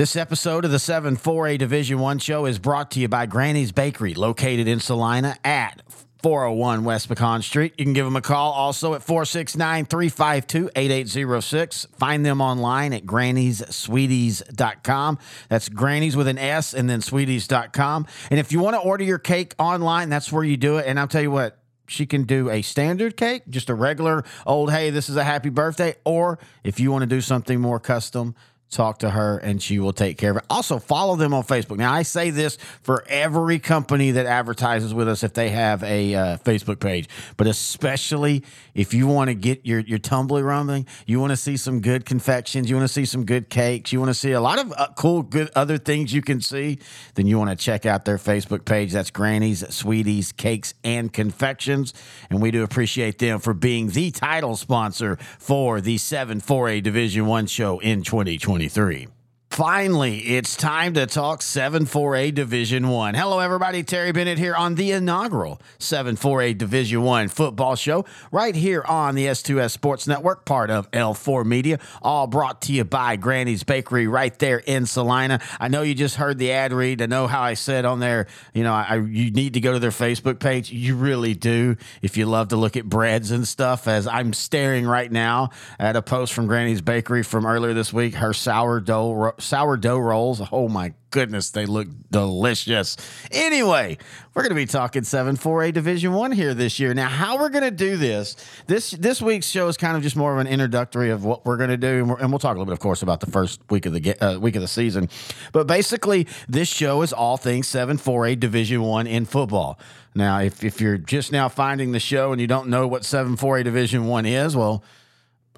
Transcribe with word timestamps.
This 0.00 0.16
episode 0.16 0.64
of 0.64 0.70
the 0.70 0.78
7 0.78 1.18
4A 1.18 1.58
Division 1.58 1.98
1 1.98 2.20
show 2.20 2.46
is 2.46 2.58
brought 2.58 2.90
to 2.92 3.00
you 3.00 3.06
by 3.06 3.26
Granny's 3.26 3.70
Bakery, 3.70 4.14
located 4.14 4.66
in 4.66 4.80
Celina 4.80 5.36
at 5.44 5.82
401 6.22 6.84
West 6.84 7.08
Pecan 7.08 7.42
Street. 7.42 7.74
You 7.76 7.84
can 7.84 7.92
give 7.92 8.06
them 8.06 8.16
a 8.16 8.22
call 8.22 8.52
also 8.52 8.94
at 8.94 9.02
469 9.02 9.84
352 9.84 10.70
8806. 10.74 11.86
Find 11.98 12.24
them 12.24 12.40
online 12.40 12.94
at 12.94 13.04
grannyssweeties.com. 13.04 15.18
That's 15.50 15.68
grannies 15.68 16.16
with 16.16 16.28
an 16.28 16.38
S 16.38 16.72
and 16.72 16.88
then 16.88 17.02
sweeties.com. 17.02 18.06
And 18.30 18.40
if 18.40 18.52
you 18.52 18.60
want 18.60 18.76
to 18.76 18.80
order 18.80 19.04
your 19.04 19.18
cake 19.18 19.54
online, 19.58 20.08
that's 20.08 20.32
where 20.32 20.44
you 20.44 20.56
do 20.56 20.78
it. 20.78 20.86
And 20.86 20.98
I'll 20.98 21.08
tell 21.08 21.20
you 21.20 21.30
what, 21.30 21.58
she 21.88 22.06
can 22.06 22.22
do 22.22 22.48
a 22.48 22.62
standard 22.62 23.18
cake, 23.18 23.42
just 23.50 23.68
a 23.68 23.74
regular 23.74 24.24
old, 24.46 24.72
hey, 24.72 24.88
this 24.88 25.10
is 25.10 25.16
a 25.16 25.24
happy 25.24 25.50
birthday. 25.50 25.96
Or 26.06 26.38
if 26.64 26.80
you 26.80 26.90
want 26.90 27.02
to 27.02 27.06
do 27.06 27.20
something 27.20 27.60
more 27.60 27.78
custom, 27.78 28.34
talk 28.70 29.00
to 29.00 29.10
her 29.10 29.38
and 29.38 29.60
she 29.60 29.78
will 29.78 29.92
take 29.92 30.16
care 30.16 30.30
of 30.30 30.36
it. 30.38 30.44
Also, 30.48 30.78
follow 30.78 31.16
them 31.16 31.34
on 31.34 31.42
Facebook. 31.42 31.76
Now, 31.76 31.92
I 31.92 32.02
say 32.02 32.30
this 32.30 32.56
for 32.82 33.04
every 33.08 33.58
company 33.58 34.12
that 34.12 34.26
advertises 34.26 34.94
with 34.94 35.08
us 35.08 35.24
if 35.24 35.34
they 35.34 35.48
have 35.50 35.82
a 35.82 36.14
uh, 36.14 36.36
Facebook 36.38 36.78
page, 36.78 37.08
but 37.36 37.46
especially 37.46 38.44
if 38.74 38.94
you 38.94 39.08
want 39.08 39.28
to 39.28 39.34
get 39.34 39.66
your, 39.66 39.80
your 39.80 39.98
tumbly 39.98 40.42
rumbling, 40.42 40.86
you 41.04 41.18
want 41.18 41.30
to 41.30 41.36
see 41.36 41.56
some 41.56 41.80
good 41.80 42.06
confections, 42.06 42.70
you 42.70 42.76
want 42.76 42.88
to 42.88 42.92
see 42.92 43.04
some 43.04 43.24
good 43.24 43.50
cakes, 43.50 43.92
you 43.92 43.98
want 43.98 44.10
to 44.10 44.14
see 44.14 44.32
a 44.32 44.40
lot 44.40 44.60
of 44.60 44.72
uh, 44.76 44.86
cool, 44.96 45.22
good 45.22 45.50
other 45.56 45.76
things 45.76 46.14
you 46.14 46.22
can 46.22 46.40
see, 46.40 46.78
then 47.16 47.26
you 47.26 47.38
want 47.38 47.50
to 47.50 47.56
check 47.56 47.86
out 47.86 48.04
their 48.04 48.18
Facebook 48.18 48.64
page. 48.64 48.92
That's 48.92 49.10
Granny's, 49.10 49.64
Sweeties, 49.74 50.32
Cakes, 50.32 50.74
and 50.84 51.12
Confections. 51.12 51.92
And 52.30 52.40
we 52.40 52.52
do 52.52 52.62
appreciate 52.62 53.18
them 53.18 53.40
for 53.40 53.52
being 53.52 53.88
the 53.88 54.12
title 54.12 54.54
sponsor 54.54 55.16
for 55.38 55.80
the 55.80 55.98
7 55.98 56.40
4A 56.40 56.82
Division 56.82 57.26
1 57.26 57.46
show 57.46 57.80
in 57.80 58.02
2020. 58.02 58.59
2023. 58.68 59.19
Finally, 59.50 60.18
it's 60.18 60.54
time 60.54 60.94
to 60.94 61.06
talk 61.06 61.40
7-4A 61.40 62.32
Division 62.32 62.86
1. 62.88 63.14
Hello 63.14 63.40
everybody, 63.40 63.82
Terry 63.82 64.12
Bennett 64.12 64.38
here 64.38 64.54
on 64.54 64.76
the 64.76 64.92
inaugural 64.92 65.60
7-4A 65.80 66.56
Division 66.56 67.02
1 67.02 67.26
football 67.26 67.74
show 67.74 68.06
right 68.30 68.54
here 68.54 68.84
on 68.86 69.16
the 69.16 69.26
S2S 69.26 69.72
Sports 69.72 70.06
Network, 70.06 70.44
part 70.44 70.70
of 70.70 70.88
L4 70.92 71.44
Media, 71.44 71.80
all 72.00 72.28
brought 72.28 72.62
to 72.62 72.72
you 72.72 72.84
by 72.84 73.16
Granny's 73.16 73.64
Bakery 73.64 74.06
right 74.06 74.38
there 74.38 74.58
in 74.58 74.86
Celina. 74.86 75.40
I 75.58 75.66
know 75.66 75.82
you 75.82 75.96
just 75.96 76.14
heard 76.14 76.38
the 76.38 76.52
ad 76.52 76.72
read. 76.72 77.02
I 77.02 77.06
know 77.06 77.26
how 77.26 77.42
I 77.42 77.54
said 77.54 77.84
on 77.84 77.98
there, 77.98 78.28
you 78.54 78.62
know, 78.62 78.72
I, 78.72 78.98
you 78.98 79.32
need 79.32 79.54
to 79.54 79.60
go 79.60 79.72
to 79.72 79.80
their 79.80 79.90
Facebook 79.90 80.38
page. 80.38 80.70
You 80.70 80.94
really 80.94 81.34
do 81.34 81.76
if 82.02 82.16
you 82.16 82.26
love 82.26 82.48
to 82.48 82.56
look 82.56 82.76
at 82.76 82.84
breads 82.88 83.32
and 83.32 83.46
stuff 83.48 83.88
as 83.88 84.06
I'm 84.06 84.32
staring 84.32 84.86
right 84.86 85.10
now 85.10 85.50
at 85.76 85.96
a 85.96 86.02
post 86.02 86.34
from 86.34 86.46
Granny's 86.46 86.82
Bakery 86.82 87.24
from 87.24 87.44
earlier 87.44 87.74
this 87.74 87.92
week, 87.92 88.14
her 88.14 88.32
sourdough 88.32 89.32
sourdough 89.40 89.98
rolls. 89.98 90.42
Oh 90.52 90.68
my 90.68 90.94
goodness, 91.10 91.50
they 91.50 91.66
look 91.66 91.88
delicious. 92.10 92.96
Anyway, 93.30 93.98
we're 94.34 94.42
going 94.42 94.50
to 94.50 94.54
be 94.56 94.66
talking 94.66 95.02
7-4A 95.02 95.72
Division 95.72 96.12
1 96.12 96.32
here 96.32 96.54
this 96.54 96.78
year. 96.78 96.94
Now, 96.94 97.08
how 97.08 97.38
we're 97.38 97.48
going 97.48 97.64
to 97.64 97.70
do 97.70 97.96
this, 97.96 98.36
this 98.66 98.92
this 98.92 99.20
week's 99.20 99.46
show 99.46 99.68
is 99.68 99.76
kind 99.76 99.96
of 99.96 100.02
just 100.02 100.16
more 100.16 100.32
of 100.32 100.38
an 100.38 100.46
introductory 100.46 101.10
of 101.10 101.24
what 101.24 101.44
we're 101.44 101.56
going 101.56 101.70
to 101.70 101.76
do 101.76 102.02
and, 102.02 102.10
and, 102.20 102.30
we'll 102.30 102.38
talk 102.38 102.54
a 102.54 102.58
little 102.58 102.66
bit 102.66 102.72
of 102.72 102.78
course 102.78 103.02
about 103.02 103.20
the 103.20 103.30
first 103.30 103.60
week 103.70 103.86
of 103.86 103.92
the 103.92 104.24
uh, 104.24 104.38
week 104.38 104.56
of 104.56 104.62
the 104.62 104.68
season. 104.68 105.08
But 105.52 105.66
basically, 105.66 106.26
this 106.48 106.68
show 106.68 107.02
is 107.02 107.12
all 107.12 107.36
things 107.36 107.66
7-4A 107.68 108.38
Division 108.38 108.82
1 108.82 109.06
in 109.06 109.24
football. 109.24 109.78
Now, 110.14 110.40
if 110.40 110.64
if 110.64 110.80
you're 110.80 110.98
just 110.98 111.32
now 111.32 111.48
finding 111.48 111.92
the 111.92 112.00
show 112.00 112.32
and 112.32 112.40
you 112.40 112.46
don't 112.46 112.68
know 112.68 112.86
what 112.86 113.02
7-4A 113.02 113.64
Division 113.64 114.06
1 114.06 114.26
is, 114.26 114.56
well, 114.56 114.82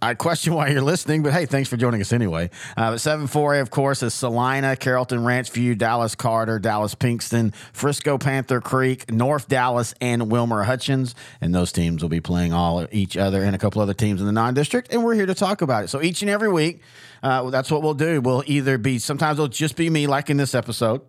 I 0.03 0.15
question 0.15 0.53
why 0.55 0.67
you're 0.67 0.83
listening, 0.83 1.23
but 1.23 1.33
hey, 1.33 1.47
thanks 1.47 1.69
for 1.69 1.77
joining 1.77 2.01
us 2.01 2.13
anyway. 2.13 2.51
Uh, 2.77 2.99
7 2.99 3.29
4A, 3.29 3.61
of 3.61 3.71
course, 3.71 4.03
is 4.03 4.13
Celina, 4.13 4.75
Carrollton 4.75 5.21
Ranchview, 5.21 5.79
Dallas 5.79 6.17
Carter, 6.17 6.59
Dallas 6.59 6.97
Pinkston, 6.97 7.55
Frisco 7.73 8.19
Panther 8.19 8.61
Creek, 8.61 9.13
North 9.13 9.47
Dallas, 9.47 9.95
and 10.01 10.29
Wilmer 10.29 10.65
Hutchins. 10.65 11.15
And 11.41 11.55
those 11.55 11.71
teams 11.71 12.03
will 12.03 12.09
be 12.09 12.21
playing 12.21 12.53
all 12.53 12.85
each 12.91 13.17
other 13.17 13.45
and 13.45 13.55
a 13.55 13.59
couple 13.61 13.81
other 13.81 13.95
teams 13.95 14.21
in 14.21 14.27
the 14.27 14.33
non 14.33 14.55
district. 14.55 14.93
And 14.93 15.05
we're 15.05 15.15
here 15.15 15.27
to 15.27 15.37
talk 15.37 15.63
about 15.63 15.85
it. 15.85 15.89
So 15.89 16.03
each 16.03 16.21
and 16.23 16.31
every 16.33 16.51
week, 16.51 16.83
uh, 17.23 17.51
that's 17.51 17.71
what 17.71 17.83
we'll 17.83 17.95
do. 17.95 18.21
We'll 18.21 18.43
either 18.47 18.79
be, 18.79 18.99
sometimes 18.99 19.39
it'll 19.39 19.47
just 19.47 19.77
be 19.77 19.89
me, 19.89 20.09
like 20.09 20.31
in 20.31 20.37
this 20.37 20.57
episode. 20.57 21.03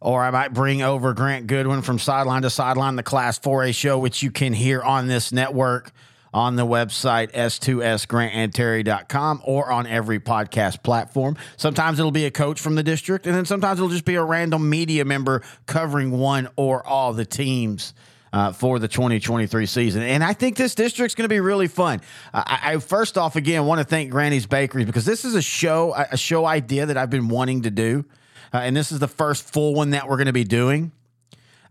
Or 0.00 0.24
I 0.24 0.32
might 0.32 0.52
bring 0.52 0.82
over 0.82 1.14
Grant 1.14 1.46
Goodwin 1.46 1.82
from 1.82 2.00
Sideline 2.00 2.42
to 2.42 2.50
Sideline, 2.50 2.96
the 2.96 3.04
Class 3.04 3.38
4A 3.38 3.72
show, 3.76 3.96
which 3.96 4.24
you 4.24 4.32
can 4.32 4.54
hear 4.54 4.82
on 4.82 5.06
this 5.06 5.30
network 5.30 5.92
on 6.32 6.56
the 6.56 6.66
website 6.66 7.30
s2sgrantandterry.com 7.32 9.42
or 9.44 9.70
on 9.70 9.86
every 9.86 10.18
podcast 10.20 10.82
platform. 10.82 11.36
Sometimes 11.56 11.98
it'll 11.98 12.10
be 12.10 12.26
a 12.26 12.30
coach 12.30 12.60
from 12.60 12.74
the 12.74 12.82
district, 12.82 13.26
and 13.26 13.34
then 13.34 13.46
sometimes 13.46 13.78
it'll 13.78 13.90
just 13.90 14.04
be 14.04 14.16
a 14.16 14.22
random 14.22 14.68
media 14.68 15.04
member 15.04 15.42
covering 15.66 16.10
one 16.10 16.48
or 16.56 16.84
all 16.86 17.12
the 17.12 17.24
teams. 17.24 17.94
Uh, 18.30 18.52
for 18.52 18.78
the 18.78 18.88
2023 18.88 19.64
season. 19.64 20.02
And 20.02 20.22
I 20.22 20.34
think 20.34 20.58
this 20.58 20.74
district's 20.74 21.14
going 21.14 21.24
to 21.24 21.30
be 21.30 21.40
really 21.40 21.66
fun. 21.66 22.02
I, 22.34 22.60
I, 22.62 22.76
first 22.76 23.16
off, 23.16 23.36
again, 23.36 23.64
want 23.64 23.78
to 23.78 23.86
thank 23.86 24.10
Granny's 24.10 24.44
Bakeries 24.44 24.84
because 24.84 25.06
this 25.06 25.24
is 25.24 25.34
a 25.34 25.40
show, 25.40 25.94
a 25.94 26.18
show 26.18 26.44
idea 26.44 26.84
that 26.84 26.98
I've 26.98 27.08
been 27.08 27.28
wanting 27.28 27.62
to 27.62 27.70
do. 27.70 28.04
Uh, 28.52 28.58
and 28.58 28.76
this 28.76 28.92
is 28.92 28.98
the 28.98 29.08
first 29.08 29.50
full 29.50 29.74
one 29.74 29.88
that 29.90 30.10
we're 30.10 30.18
going 30.18 30.26
to 30.26 30.34
be 30.34 30.44
doing. 30.44 30.92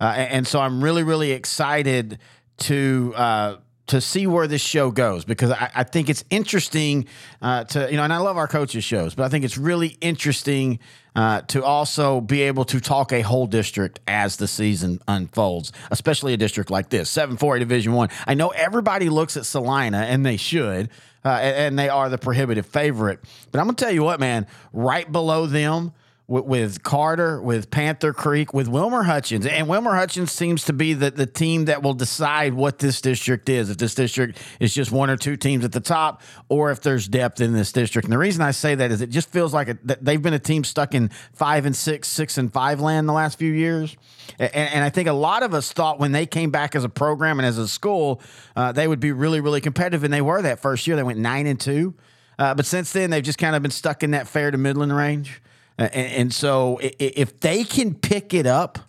Uh, 0.02 0.16
and, 0.18 0.32
and, 0.32 0.48
so 0.48 0.60
I'm 0.60 0.84
really, 0.84 1.04
really 1.04 1.32
excited 1.32 2.18
to 2.58 3.14
uh, 3.16 3.58
to 3.88 4.00
see 4.00 4.28
where 4.28 4.48
this 4.48 4.62
show 4.62 4.92
goes 4.92 5.26
because 5.26 5.52
I, 5.52 5.70
I 5.76 5.84
think 5.84 6.10
it's 6.10 6.24
interesting 6.30 7.08
uh, 7.42 7.66
to 7.66 7.90
you 7.92 7.98
know, 7.98 8.04
and 8.04 8.14
I 8.14 8.18
love 8.18 8.38
our 8.38 8.48
coaches 8.48 8.86
shows, 8.86 9.14
but 9.14 9.24
I 9.24 9.30
think 9.30 9.44
it's 9.44 9.58
really 9.58 9.98
interesting 10.00 10.80
uh, 11.16 11.42
to 11.42 11.64
also 11.64 12.22
be 12.22 12.44
able 12.44 12.64
to 12.66 12.80
talk 12.80 13.12
a 13.12 13.22
whole 13.22 13.48
district 13.48 14.00
as 14.08 14.38
the 14.38 14.48
season 14.48 15.02
unfolds, 15.08 15.72
especially 15.90 16.34
a 16.34 16.38
district 16.38 16.70
like 16.70 16.90
this, 16.90 17.10
seven 17.10 17.36
four 17.36 17.60
Division 17.60 17.92
One. 17.92 18.10
I. 18.26 18.38
I 18.38 18.40
know 18.40 18.50
everybody 18.50 19.10
looks 19.10 19.36
at 19.36 19.48
Celina, 19.48 19.98
and 19.98 20.24
they 20.24 20.38
should, 20.38 20.92
uh, 21.26 21.30
and, 21.30 21.56
and 21.56 21.80
they 21.80 21.90
are 21.90 22.08
the 22.08 22.20
prohibitive 22.20 22.68
favorite. 22.68 23.20
But 23.52 23.60
I'm 23.60 23.66
gonna 23.66 23.76
tell 23.76 23.90
you 23.90 24.04
what, 24.04 24.20
man, 24.20 24.46
right 24.74 25.12
below 25.12 25.48
them 25.48 25.92
with, 26.28 26.44
with, 26.44 26.84
Carter, 26.84 27.42
with 27.42 27.72
Panther 27.72 28.12
Creek, 28.12 28.54
with 28.54 28.68
Wilmer 28.68 29.04
Hutchins. 29.04 29.46
And 29.46 29.68
Wilmer 29.68 29.96
Hutchins 29.96 30.32
seems 30.32 30.66
to 30.66 30.74
be 30.74 30.94
the, 30.94 31.10
the 31.10 31.26
team 31.26 31.66
that 31.66 31.82
will 31.82 31.94
decide 31.94 32.54
what 32.54 32.80
this 32.80 33.00
district 33.00 33.48
is. 33.48 33.70
If 33.70 33.78
this 33.78 33.96
district 33.96 34.38
is 34.60 34.74
just 34.74 34.92
one 34.92 35.10
or 35.10 35.16
two 35.16 35.38
teams 35.38 35.64
at 35.64 35.72
the 35.72 35.80
top, 35.80 36.22
or 36.50 36.70
if 36.72 36.82
there's 36.82 37.08
depth 37.08 37.40
in 37.40 37.54
this 37.54 37.72
district. 37.72 38.06
And 38.06 38.12
the 38.12 38.18
reason 38.18 38.42
I 38.42 38.52
say 38.52 38.76
that 38.76 38.92
is 38.92 39.02
it 39.02 39.10
just 39.10 39.30
feels 39.30 39.54
like 39.54 39.70
a, 39.70 39.78
they've 40.02 40.22
been 40.22 40.34
a 40.34 40.40
team 40.40 40.66
stuck 40.66 40.94
in 40.94 41.10
five 41.32 41.66
and 41.66 41.76
six, 41.76 42.10
six 42.10 42.38
and 42.38 42.52
five 42.52 42.82
land 42.82 43.08
the 43.08 43.14
last 43.14 43.40
few 43.40 43.54
years. 43.54 43.96
And, 44.38 44.54
and 44.54 44.84
I 44.84 44.90
think 44.90 45.08
a 45.08 45.14
lot 45.14 45.44
of 45.44 45.54
us 45.54 45.72
thought 45.72 45.98
when 45.98 46.12
they 46.12 46.26
came 46.26 46.52
back 46.52 46.76
as 46.76 46.84
a 46.84 46.90
program 46.90 47.40
and 47.40 47.46
as 47.46 47.58
a 47.58 47.70
school, 47.70 48.22
uh, 48.56 48.74
they 48.74 48.88
would 48.88 49.00
be 49.00 49.14
really, 49.14 49.40
really 49.40 49.62
competitive. 49.62 50.04
And 50.04 50.14
they 50.14 50.22
were 50.22 50.42
that 50.42 50.60
first 50.60 50.88
year. 50.88 50.98
They 50.98 51.04
went 51.04 51.20
nine 51.20 51.48
and 51.48 51.60
two. 51.60 51.96
Uh, 52.38 52.54
but 52.54 52.66
since 52.66 52.92
then, 52.92 53.10
they've 53.10 53.24
just 53.24 53.40
kind 53.40 53.56
of 53.56 53.62
been 53.62 53.72
stuck 53.72 54.04
in 54.04 54.12
that 54.12 54.28
fair 54.28 54.52
to 54.52 54.58
Midland 54.58 54.96
range. 54.96 55.42
And, 55.78 55.94
and 55.94 56.34
so 56.34 56.80
if 56.82 57.40
they 57.40 57.64
can 57.64 57.94
pick 57.94 58.34
it 58.34 58.46
up, 58.46 58.80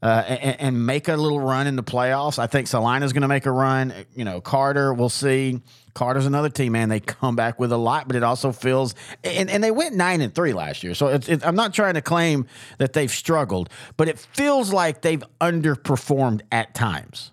uh, 0.00 0.24
and, 0.28 0.60
and, 0.60 0.86
make 0.86 1.08
a 1.08 1.16
little 1.16 1.40
run 1.40 1.66
in 1.66 1.74
the 1.74 1.82
playoffs. 1.82 2.38
I 2.38 2.46
think 2.46 2.68
Celina's 2.68 3.12
going 3.12 3.22
to 3.22 3.28
make 3.28 3.46
a 3.46 3.50
run. 3.50 3.92
You 4.14 4.24
know, 4.24 4.40
Carter, 4.40 4.94
we'll 4.94 5.08
see. 5.08 5.60
Carter's 5.92 6.26
another 6.26 6.48
team, 6.48 6.72
man. 6.72 6.88
They 6.88 7.00
come 7.00 7.34
back 7.34 7.58
with 7.58 7.72
a 7.72 7.76
lot, 7.76 8.06
but 8.06 8.14
it 8.14 8.22
also 8.22 8.52
feels 8.52 8.94
and, 9.24 9.50
and 9.50 9.62
they 9.64 9.72
went 9.72 9.96
nine 9.96 10.20
and 10.20 10.32
three 10.32 10.52
last 10.52 10.84
year. 10.84 10.94
So 10.94 11.08
it's, 11.08 11.28
I'm 11.44 11.56
not 11.56 11.74
trying 11.74 11.94
to 11.94 12.02
claim 12.02 12.46
that 12.78 12.92
they've 12.92 13.10
struggled, 13.10 13.70
but 13.96 14.06
it 14.06 14.20
feels 14.20 14.72
like 14.72 15.02
they've 15.02 15.24
underperformed 15.40 16.42
at 16.52 16.74
times. 16.74 17.32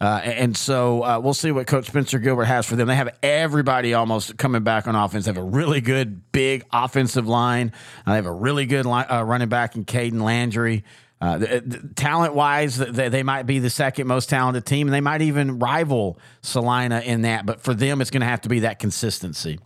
Uh, 0.00 0.20
and 0.22 0.56
so 0.56 1.02
uh, 1.02 1.18
we'll 1.18 1.34
see 1.34 1.50
what 1.50 1.66
Coach 1.66 1.86
Spencer 1.86 2.18
Gilbert 2.18 2.44
has 2.44 2.66
for 2.66 2.76
them. 2.76 2.86
They 2.86 2.96
have 2.96 3.16
everybody 3.22 3.94
almost 3.94 4.36
coming 4.36 4.62
back 4.62 4.86
on 4.86 4.94
offense. 4.94 5.24
They 5.24 5.30
have 5.30 5.38
a 5.38 5.42
really 5.42 5.80
good, 5.80 6.32
big 6.32 6.64
offensive 6.72 7.26
line. 7.26 7.72
Uh, 8.06 8.10
they 8.10 8.16
have 8.16 8.26
a 8.26 8.32
really 8.32 8.66
good 8.66 8.86
uh, 8.86 9.24
running 9.24 9.48
back 9.48 9.74
in 9.74 9.84
Caden 9.84 10.20
Landry. 10.20 10.84
Uh, 11.18 11.60
talent 11.94 12.34
wise, 12.34 12.76
they, 12.76 13.08
they, 13.08 13.22
might 13.22 13.44
be 13.44 13.58
the 13.58 13.70
second 13.70 14.06
most 14.06 14.28
talented 14.28 14.66
team, 14.66 14.86
and 14.86 14.92
they 14.92 15.00
might 15.00 15.22
even 15.22 15.58
rival 15.58 16.18
Celina 16.42 17.00
in 17.00 17.22
that. 17.22 17.46
But 17.46 17.62
for 17.62 17.72
them, 17.72 18.02
it's 18.02 18.10
going 18.10 18.20
to 18.20 18.26
have 18.26 18.42
to 18.42 18.50
be 18.50 18.60
that 18.60 18.78
consistency. 18.78 19.58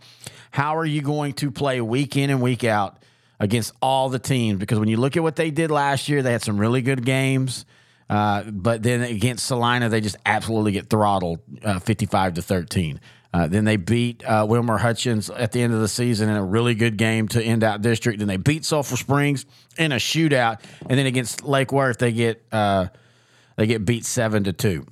How 0.51 0.77
are 0.77 0.85
you 0.85 1.01
going 1.01 1.33
to 1.33 1.51
play 1.51 1.81
week 1.81 2.15
in 2.15 2.29
and 2.29 2.41
week 2.41 2.63
out 2.63 3.03
against 3.37 3.73
all 3.81 4.07
the 4.07 4.19
teams? 4.19 4.59
Because 4.59 4.79
when 4.79 4.87
you 4.87 4.95
look 4.95 5.17
at 5.17 5.23
what 5.23 5.35
they 5.35 5.51
did 5.51 5.71
last 5.71 6.07
year, 6.07 6.23
they 6.23 6.31
had 6.31 6.41
some 6.41 6.57
really 6.57 6.81
good 6.81 7.05
games. 7.05 7.65
Uh, 8.11 8.43
but 8.51 8.83
then 8.83 9.01
against 9.01 9.47
Celina, 9.47 9.87
they 9.87 10.01
just 10.01 10.17
absolutely 10.25 10.73
get 10.73 10.89
throttled, 10.89 11.39
uh, 11.63 11.79
fifty-five 11.79 12.33
to 12.33 12.41
thirteen. 12.41 12.99
Uh, 13.33 13.47
then 13.47 13.63
they 13.63 13.77
beat 13.77 14.21
uh, 14.25 14.45
Wilmer 14.47 14.77
Hutchins 14.77 15.29
at 15.29 15.53
the 15.53 15.61
end 15.61 15.73
of 15.73 15.79
the 15.79 15.87
season 15.87 16.27
in 16.27 16.35
a 16.35 16.43
really 16.43 16.75
good 16.75 16.97
game 16.97 17.29
to 17.29 17.41
end 17.41 17.63
out 17.63 17.81
district. 17.81 18.19
Then 18.19 18.27
they 18.27 18.35
beat 18.35 18.65
Sulphur 18.65 18.97
Springs 18.97 19.45
in 19.77 19.93
a 19.93 19.95
shootout, 19.95 20.61
and 20.89 20.99
then 20.99 21.05
against 21.05 21.43
Lake 21.43 21.71
Worth, 21.71 21.99
they 21.99 22.11
get 22.11 22.43
they 22.51 23.67
get 23.67 23.85
beat 23.85 24.05
seven 24.05 24.43
to 24.43 24.53
two. 24.53 24.85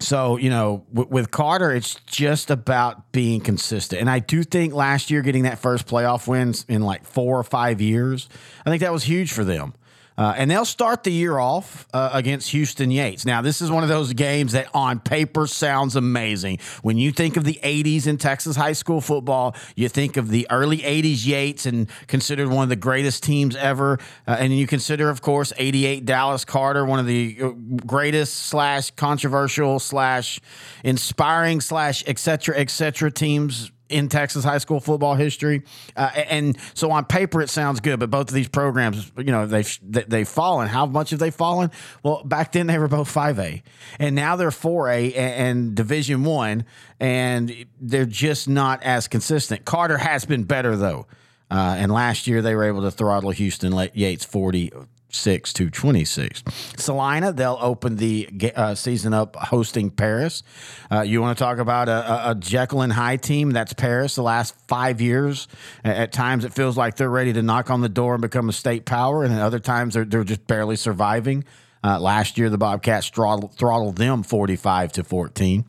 So, 0.00 0.36
you 0.36 0.50
know, 0.50 0.84
w- 0.92 1.08
with 1.10 1.30
Carter, 1.30 1.72
it's 1.72 1.96
just 2.06 2.50
about 2.50 3.10
being 3.10 3.40
consistent. 3.40 4.00
And 4.00 4.08
I 4.08 4.20
do 4.20 4.44
think 4.44 4.72
last 4.72 5.10
year 5.10 5.22
getting 5.22 5.42
that 5.42 5.58
first 5.58 5.88
playoff 5.88 6.28
wins 6.28 6.64
in 6.68 6.82
like 6.82 7.04
four 7.04 7.36
or 7.36 7.42
five 7.42 7.80
years, 7.80 8.28
I 8.64 8.70
think 8.70 8.82
that 8.82 8.92
was 8.92 9.02
huge 9.02 9.32
for 9.32 9.42
them. 9.42 9.74
Uh, 10.18 10.34
and 10.36 10.50
they'll 10.50 10.64
start 10.64 11.04
the 11.04 11.12
year 11.12 11.38
off 11.38 11.86
uh, 11.94 12.10
against 12.12 12.50
Houston 12.50 12.90
Yates. 12.90 13.24
Now, 13.24 13.40
this 13.40 13.62
is 13.62 13.70
one 13.70 13.84
of 13.84 13.88
those 13.88 14.12
games 14.12 14.52
that 14.52 14.66
on 14.74 14.98
paper 14.98 15.46
sounds 15.46 15.94
amazing. 15.94 16.58
When 16.82 16.98
you 16.98 17.12
think 17.12 17.36
of 17.36 17.44
the 17.44 17.60
80s 17.62 18.08
in 18.08 18.18
Texas 18.18 18.56
high 18.56 18.72
school 18.72 19.00
football, 19.00 19.54
you 19.76 19.88
think 19.88 20.16
of 20.16 20.28
the 20.28 20.48
early 20.50 20.78
80s 20.78 21.24
Yates 21.24 21.66
and 21.66 21.88
considered 22.08 22.48
one 22.48 22.64
of 22.64 22.68
the 22.68 22.76
greatest 22.76 23.22
teams 23.22 23.54
ever. 23.54 24.00
Uh, 24.26 24.36
and 24.40 24.52
you 24.52 24.66
consider, 24.66 25.08
of 25.08 25.22
course, 25.22 25.52
88 25.56 26.04
Dallas 26.04 26.44
Carter, 26.44 26.84
one 26.84 26.98
of 26.98 27.06
the 27.06 27.38
uh, 27.40 27.50
greatest 27.86 28.46
slash 28.46 28.90
controversial 28.90 29.78
slash 29.78 30.40
inspiring 30.82 31.60
slash 31.60 32.02
et 32.08 32.18
cetera, 32.18 32.58
et 32.58 32.70
cetera 32.70 33.10
teams 33.10 33.70
in 33.88 34.08
Texas 34.08 34.44
high 34.44 34.58
school 34.58 34.80
football 34.80 35.14
history. 35.14 35.62
Uh, 35.96 36.10
and 36.14 36.58
so 36.74 36.90
on 36.90 37.04
paper, 37.04 37.40
it 37.40 37.50
sounds 37.50 37.80
good, 37.80 38.00
but 38.00 38.10
both 38.10 38.28
of 38.28 38.34
these 38.34 38.48
programs, 38.48 39.10
you 39.16 39.24
know, 39.24 39.46
they've, 39.46 39.78
they've 39.82 40.28
fallen. 40.28 40.68
How 40.68 40.86
much 40.86 41.10
have 41.10 41.18
they 41.18 41.30
fallen? 41.30 41.70
Well, 42.02 42.22
back 42.24 42.52
then 42.52 42.66
they 42.66 42.78
were 42.78 42.88
both 42.88 43.12
5A 43.12 43.62
and 43.98 44.14
now 44.14 44.36
they're 44.36 44.50
4A 44.50 45.16
and, 45.16 45.74
Division 45.74 46.24
one, 46.24 46.64
and 47.00 47.66
they're 47.80 48.04
just 48.04 48.48
not 48.48 48.82
as 48.82 49.08
consistent. 49.08 49.64
Carter 49.64 49.98
has 49.98 50.24
been 50.24 50.44
better 50.44 50.76
though. 50.76 51.06
Uh, 51.50 51.76
and 51.78 51.90
last 51.92 52.26
year 52.26 52.42
they 52.42 52.54
were 52.54 52.64
able 52.64 52.82
to 52.82 52.90
throttle 52.90 53.30
Houston 53.30 53.72
Yates 53.94 54.24
40 54.24 54.72
6 55.10 55.52
to 55.54 55.70
26. 55.70 56.42
Celina, 56.76 57.32
they'll 57.32 57.58
open 57.60 57.96
the 57.96 58.28
uh, 58.54 58.74
season 58.74 59.14
up 59.14 59.36
hosting 59.36 59.90
Paris. 59.90 60.42
Uh, 60.90 61.00
you 61.00 61.20
want 61.20 61.36
to 61.36 61.42
talk 61.42 61.58
about 61.58 61.88
a, 61.88 62.30
a, 62.30 62.34
Jekyll 62.34 62.82
and 62.82 62.92
Hyde 62.92 63.22
team? 63.22 63.50
That's 63.50 63.72
Paris 63.72 64.14
the 64.14 64.22
last 64.22 64.54
five 64.66 65.00
years. 65.00 65.48
At 65.82 66.12
times, 66.12 66.44
it 66.44 66.52
feels 66.52 66.76
like 66.76 66.96
they're 66.96 67.08
ready 67.08 67.32
to 67.32 67.42
knock 67.42 67.70
on 67.70 67.80
the 67.80 67.88
door 67.88 68.14
and 68.14 68.22
become 68.22 68.48
a 68.48 68.52
state 68.52 68.84
power, 68.84 69.24
and 69.24 69.38
other 69.38 69.58
times, 69.58 69.94
they're, 69.94 70.04
they're 70.04 70.24
just 70.24 70.46
barely 70.46 70.76
surviving. 70.76 71.44
Uh, 71.82 71.98
last 71.98 72.36
year, 72.36 72.50
the 72.50 72.58
Bobcats 72.58 73.08
throttled, 73.08 73.54
throttled 73.54 73.96
them 73.96 74.22
45 74.22 74.92
to 74.92 75.04
14. 75.04 75.64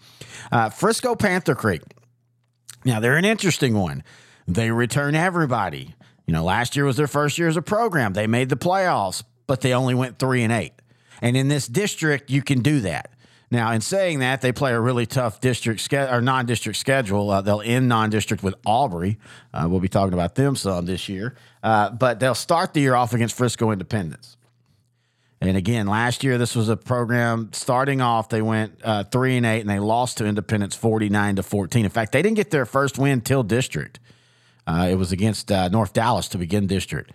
Uh, 0.51 0.69
Frisco 0.69 1.15
Panther 1.15 1.56
Creek. 1.56 1.81
Now, 2.83 3.00
they're 3.00 3.18
an 3.18 3.25
interesting 3.25 3.77
one. 3.77 4.03
They 4.47 4.71
return 4.71 5.15
everybody. 5.15 5.94
You 6.30 6.34
know, 6.34 6.44
last 6.44 6.76
year 6.76 6.86
was 6.86 6.96
their 6.96 7.08
first 7.08 7.40
year 7.40 7.48
as 7.48 7.58
a 7.58 7.62
program. 7.64 8.14
They 8.14 8.28
made 8.28 8.50
the 8.50 8.56
playoffs, 8.56 9.24
but 9.48 9.62
they 9.62 9.74
only 9.74 9.96
went 9.96 10.20
three 10.20 10.44
and 10.44 10.54
eight. 10.54 10.74
And 11.24 11.36
in 11.36 11.48
this 11.48 11.66
district, 11.66 12.30
you 12.30 12.44
can 12.44 12.62
do 12.62 12.81
that. 12.81 13.10
Now, 13.50 13.72
in 13.72 13.81
saying 13.81 14.20
that, 14.20 14.42
they 14.42 14.52
play 14.52 14.74
a 14.74 14.80
really 14.80 15.08
tough 15.08 15.42
district 15.42 15.81
ske- 15.81 15.94
or 15.94 16.22
non-district 16.22 16.78
schedule. 16.78 17.31
Uh, 17.31 17.42
they'll 17.42 17.64
end 17.66 17.90
non-district 17.90 18.44
with 18.44 18.54
Aubrey. 18.64 19.18
Uh, 19.52 19.66
we'll 19.68 19.80
be 19.80 19.88
talking 19.90 20.14
about 20.14 20.36
them 20.36 20.56
some 20.56 20.86
this 20.86 21.10
year, 21.10 21.34
uh, 21.64 21.90
but 21.90 22.20
they'll 22.20 22.36
start 22.36 22.76
the 22.76 22.81
year 22.81 22.94
off 22.94 23.12
against 23.12 23.36
Frisco 23.36 23.72
Independence. 23.72 24.38
And 25.42 25.58
again, 25.58 25.88
last 25.88 26.24
year 26.24 26.38
this 26.38 26.56
was 26.56 26.70
a 26.70 26.78
program 26.78 27.50
starting 27.54 28.02
off. 28.02 28.30
They 28.30 28.44
went 28.44 28.80
uh, 28.84 29.04
three 29.06 29.36
and 29.36 29.48
eight, 29.48 29.62
and 29.62 29.70
they 29.72 29.80
lost 29.80 30.20
to 30.20 30.28
Independence 30.28 30.76
forty-nine 30.76 31.38
to 31.38 31.42
fourteen. 31.42 31.86
In 31.86 31.92
fact, 31.92 32.12
they 32.12 32.22
didn't 32.22 32.38
get 32.38 32.52
their 32.52 32.68
first 32.68 33.00
win 33.00 33.22
till 33.22 33.42
district. 33.42 34.00
Uh, 34.69 34.88
it 34.88 34.95
was 34.95 35.12
against 35.12 35.51
uh, 35.51 35.68
North 35.69 35.94
Dallas 35.94 36.27
to 36.30 36.38
begin 36.38 36.68
district. 36.68 37.12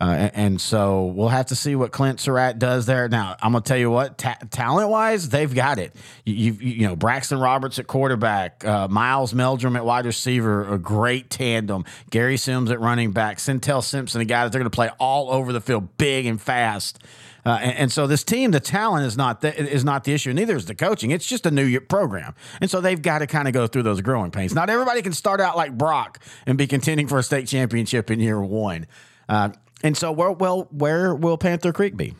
Uh, 0.00 0.30
and, 0.34 0.60
so 0.60 1.04
we'll 1.04 1.28
have 1.28 1.46
to 1.46 1.54
see 1.54 1.76
what 1.76 1.92
Clint 1.92 2.18
Surratt 2.18 2.58
does 2.58 2.86
there. 2.86 3.08
Now, 3.08 3.36
I'm 3.40 3.52
going 3.52 3.62
to 3.62 3.68
tell 3.68 3.78
you 3.78 3.90
what, 3.90 4.18
ta- 4.18 4.38
talent 4.50 4.88
wise, 4.88 5.28
they've 5.28 5.54
got 5.54 5.78
it. 5.78 5.94
You, 6.24 6.52
you, 6.54 6.86
know, 6.88 6.96
Braxton 6.96 7.38
Roberts 7.38 7.78
at 7.78 7.86
quarterback, 7.86 8.64
uh, 8.64 8.88
Miles 8.88 9.34
Meldrum 9.34 9.76
at 9.76 9.84
wide 9.84 10.04
receiver, 10.04 10.72
a 10.72 10.78
great 10.78 11.30
tandem. 11.30 11.84
Gary 12.10 12.36
Sims 12.36 12.70
at 12.70 12.80
running 12.80 13.12
back, 13.12 13.38
Centel 13.38 13.82
Simpson, 13.82 14.20
a 14.20 14.24
guy 14.24 14.44
that 14.44 14.52
they're 14.52 14.60
going 14.60 14.70
to 14.70 14.74
play 14.74 14.90
all 14.98 15.30
over 15.30 15.52
the 15.52 15.60
field, 15.60 15.96
big 15.96 16.26
and 16.26 16.40
fast. 16.40 16.98
Uh, 17.46 17.58
and, 17.60 17.76
and, 17.76 17.92
so 17.92 18.06
this 18.06 18.24
team, 18.24 18.52
the 18.52 18.60
talent 18.60 19.06
is 19.06 19.16
not 19.16 19.42
the, 19.42 19.54
is 19.54 19.84
not 19.84 20.04
the 20.04 20.12
issue. 20.12 20.32
Neither 20.32 20.56
is 20.56 20.64
the 20.64 20.74
coaching. 20.74 21.10
It's 21.10 21.26
just 21.26 21.44
a 21.44 21.50
new 21.50 21.78
program, 21.80 22.34
and 22.60 22.70
so 22.70 22.80
they've 22.80 23.00
got 23.00 23.18
to 23.18 23.26
kind 23.26 23.46
of 23.46 23.54
go 23.54 23.66
through 23.66 23.82
those 23.82 24.00
growing 24.00 24.30
pains. 24.30 24.54
Not 24.54 24.70
everybody 24.70 25.02
can 25.02 25.12
start 25.12 25.40
out 25.40 25.56
like 25.56 25.76
Brock 25.76 26.20
and 26.46 26.56
be 26.56 26.66
contending 26.66 27.06
for 27.06 27.18
a 27.18 27.22
state 27.22 27.46
championship 27.46 28.10
in 28.10 28.18
year 28.20 28.40
one. 28.40 28.86
Uh, 29.28 29.50
and 29.82 29.96
so, 29.96 30.10
where, 30.10 30.30
well, 30.32 30.68
where 30.70 31.14
will 31.14 31.36
Panther 31.36 31.72
Creek 31.72 31.96
be? 31.96 32.14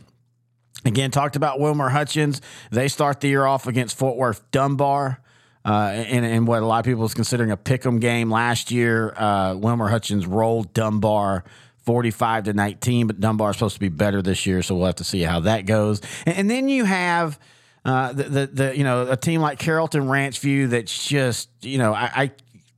Again, 0.84 1.10
talked 1.10 1.36
about 1.36 1.58
Wilmer 1.58 1.88
Hutchins. 1.88 2.42
They 2.70 2.88
start 2.88 3.20
the 3.20 3.28
year 3.28 3.46
off 3.46 3.66
against 3.66 3.96
Fort 3.96 4.16
Worth 4.16 4.50
Dunbar. 4.50 5.20
Uh, 5.64 6.04
in, 6.08 6.24
in 6.24 6.44
what 6.44 6.62
a 6.62 6.66
lot 6.66 6.80
of 6.80 6.84
people 6.84 7.06
is 7.06 7.14
considering 7.14 7.50
a 7.50 7.56
pick'em 7.56 7.98
game 7.98 8.30
last 8.30 8.70
year, 8.70 9.14
uh, 9.16 9.54
Wilmer 9.54 9.88
Hutchins 9.88 10.26
rolled 10.26 10.74
Dunbar 10.74 11.44
45 11.84 12.44
to 12.44 12.52
19, 12.52 13.06
but 13.06 13.20
Dunbar 13.20 13.50
is 13.50 13.56
supposed 13.56 13.74
to 13.74 13.80
be 13.80 13.88
better 13.88 14.22
this 14.22 14.46
year, 14.46 14.62
so 14.62 14.76
we'll 14.76 14.86
have 14.86 14.96
to 14.96 15.04
see 15.04 15.22
how 15.22 15.40
that 15.40 15.66
goes. 15.66 16.00
And, 16.26 16.36
and 16.36 16.50
then 16.50 16.68
you 16.68 16.84
have 16.84 17.38
uh, 17.84 18.12
the, 18.12 18.22
the, 18.24 18.46
the 18.46 18.76
you 18.76 18.84
know 18.84 19.10
a 19.10 19.16
team 19.16 19.40
like 19.40 19.58
Carrollton 19.58 20.04
Ranchview 20.04 20.70
that's 20.70 21.06
just 21.06 21.50
you 21.60 21.78
know 21.78 21.92
I, 21.92 22.10
I 22.14 22.30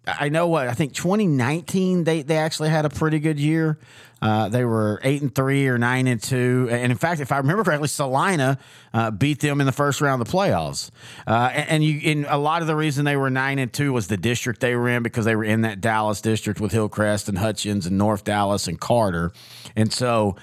I 0.07 0.29
know 0.29 0.47
what 0.47 0.69
I 0.69 0.75
think 0.75 0.95
2019 0.95 2.05
they 2.05 2.23
they 2.23 2.37
actually 2.37 2.69
had 2.69 2.85
a 2.85 2.91
pretty 2.91 3.19
good 3.19 3.41
year. 3.41 3.79
Uh, 4.23 4.49
they 4.49 4.65
were 4.65 4.99
eight 5.05 5.21
and 5.21 5.35
three 5.35 5.69
or 5.69 5.77
nine 5.77 6.07
and 6.07 6.23
two, 6.23 6.69
and 6.71 6.91
in 6.91 6.97
fact, 6.97 7.21
if 7.21 7.33
I 7.33 7.37
remember 7.37 7.65
correctly, 7.65 7.89
Celina 7.89 8.59
uh, 8.95 9.11
beat 9.11 9.41
them 9.41 9.61
in 9.61 9.67
the 9.67 9.73
first 9.73 10.01
round 10.01 10.23
of 10.23 10.29
the 10.29 10.35
playoffs. 10.35 10.91
Uh, 11.27 11.51
and, 11.53 11.69
and, 11.69 11.85
you, 11.85 12.01
in 12.03 12.25
a 12.27 12.39
lot 12.39 12.63
of 12.63 12.67
the 12.67 12.75
reason 12.75 13.05
they 13.05 13.17
were 13.17 13.29
nine 13.29 13.59
and 13.59 13.71
two 13.71 13.93
was 13.93 14.07
the 14.07 14.17
district 14.17 14.61
they 14.61 14.75
were 14.75 14.89
in 14.89 15.03
because 15.03 15.27
they 15.27 15.37
were 15.37 15.45
in 15.45 15.61
that 15.63 15.83
Dallas 15.83 16.23
district 16.23 16.61
with 16.61 16.73
Hillcrest 16.73 17.29
and 17.29 17.37
Hutchins 17.37 17.85
and 17.85 17.99
North 17.99 18.25
Dallas 18.25 18.69
and 18.69 18.81
Carter, 18.81 19.33
and 19.75 19.93
so 19.93 20.37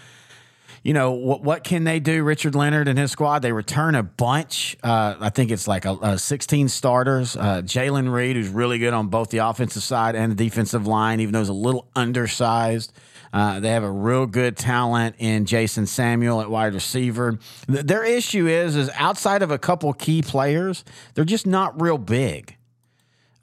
you 0.84 0.94
know, 0.94 1.12
what, 1.12 1.44
what 1.44 1.64
can 1.64 1.86
they 1.86 2.00
do? 2.00 2.24
Richard 2.24 2.56
Leonard 2.56 2.90
and 2.90 3.00
his 3.00 3.12
squad, 3.12 3.40
they 3.42 3.54
return 3.54 3.96
a 3.96 4.04
bunch. 4.04 4.76
Uh, 4.84 5.16
I 5.18 5.30
think 5.30 5.50
it's 5.50 5.68
like 5.68 5.86
a, 5.86 5.94
a 6.02 6.20
16 6.20 6.68
starters. 6.68 7.38
Uh, 7.38 7.62
Jalen 7.64 8.14
Reed, 8.14 8.36
who's 8.36 8.50
really 8.50 8.80
good 8.80 8.94
on 8.94 9.08
both 9.08 9.30
the 9.30 9.38
offensive 9.38 9.82
side 9.82 10.16
and 10.16 10.32
the 10.32 10.36
defensive 10.36 10.86
line, 10.86 11.22
even 11.22 11.32
though 11.32 11.40
he's 11.40 11.50
a 11.50 11.54
little 11.54 11.88
undersized. 11.96 12.92
Uh, 13.32 13.60
they 13.62 13.70
have 13.70 13.84
a 13.84 13.92
real 13.92 14.28
good 14.28 14.58
talent 14.58 15.16
in 15.18 15.46
Jason 15.46 15.88
Samuel 15.88 16.42
at 16.42 16.50
wide 16.50 16.74
receiver. 16.74 17.40
Th- 17.68 17.86
their 17.86 18.04
issue 18.04 18.48
is, 18.48 18.76
is 18.76 18.92
outside 18.94 19.42
of 19.42 19.52
a 19.52 19.58
couple 19.58 19.92
key 19.94 20.22
players, 20.22 20.84
they're 21.16 21.26
just 21.26 21.48
not 21.48 21.82
real 21.82 21.98
big. 21.98 22.58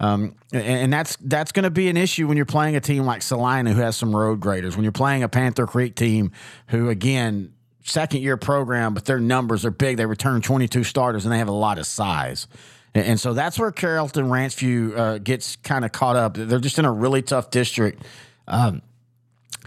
Um, 0.00 0.34
and 0.52 0.90
that's 0.90 1.16
that's 1.16 1.52
going 1.52 1.64
to 1.64 1.70
be 1.70 1.88
an 1.88 1.98
issue 1.98 2.26
when 2.26 2.38
you're 2.38 2.46
playing 2.46 2.74
a 2.74 2.80
team 2.80 3.04
like 3.04 3.20
Celina, 3.20 3.74
who 3.74 3.82
has 3.82 3.96
some 3.96 4.16
road 4.16 4.40
graders. 4.40 4.74
When 4.74 4.82
you're 4.82 4.92
playing 4.92 5.22
a 5.22 5.28
Panther 5.28 5.66
Creek 5.66 5.94
team 5.94 6.32
who, 6.68 6.88
again, 6.88 7.52
second 7.84 8.22
year 8.22 8.38
program, 8.38 8.94
but 8.94 9.04
their 9.04 9.20
numbers 9.20 9.66
are 9.66 9.70
big. 9.70 9.98
They 9.98 10.06
return 10.06 10.40
22 10.40 10.84
starters 10.84 11.26
and 11.26 11.32
they 11.32 11.38
have 11.38 11.48
a 11.48 11.52
lot 11.52 11.78
of 11.78 11.86
size. 11.86 12.46
And, 12.94 13.06
and 13.06 13.20
so 13.20 13.34
that's 13.34 13.58
where 13.58 13.70
Carrollton 13.70 14.26
Ranchview 14.26 14.96
uh, 14.96 15.18
gets 15.18 15.56
kind 15.56 15.84
of 15.84 15.92
caught 15.92 16.16
up. 16.16 16.34
They're 16.34 16.58
just 16.58 16.78
in 16.78 16.86
a 16.86 16.92
really 16.92 17.20
tough 17.20 17.50
district. 17.50 18.02
Um, 18.48 18.80